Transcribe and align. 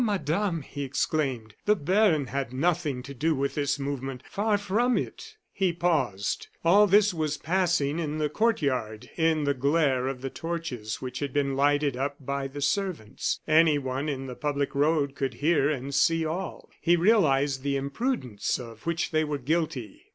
Madame," 0.03 0.63
he 0.63 0.81
exclaimed, 0.83 1.53
"the 1.67 1.75
baron 1.75 2.25
had 2.25 2.51
nothing 2.51 3.03
to 3.03 3.13
do 3.13 3.35
with 3.35 3.53
this 3.53 3.77
movement; 3.77 4.23
far 4.27 4.57
from 4.57 4.97
it" 4.97 5.35
He 5.53 5.71
paused; 5.71 6.47
all 6.65 6.87
this 6.87 7.13
was 7.13 7.37
passing 7.37 7.99
in 7.99 8.17
the 8.17 8.27
court 8.27 8.63
yard, 8.63 9.11
in 9.15 9.43
the 9.43 9.53
glare 9.53 10.07
of 10.07 10.21
the 10.21 10.31
torches 10.31 11.03
which 11.03 11.19
had 11.19 11.31
been 11.33 11.55
lighted 11.55 11.95
up 11.95 12.15
by 12.19 12.47
the 12.47 12.61
servants. 12.61 13.41
Anyone 13.47 14.09
in 14.09 14.25
the 14.25 14.33
public 14.33 14.73
road 14.73 15.13
could 15.13 15.35
hear 15.35 15.69
and 15.69 15.93
see 15.93 16.25
all. 16.25 16.71
He 16.81 16.95
realized 16.95 17.61
the 17.61 17.75
imprudence 17.77 18.57
of 18.57 18.87
which 18.87 19.11
they 19.11 19.23
were 19.23 19.37
guilty. 19.37 20.07